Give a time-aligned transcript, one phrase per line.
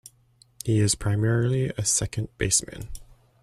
[0.65, 2.89] He is primarily a second baseman.